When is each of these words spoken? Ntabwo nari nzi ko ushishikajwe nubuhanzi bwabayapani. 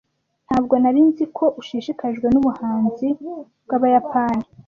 Ntabwo 0.47 0.73
nari 0.81 1.01
nzi 1.09 1.25
ko 1.37 1.45
ushishikajwe 1.61 2.25
nubuhanzi 2.29 3.07
bwabayapani. 3.65 4.45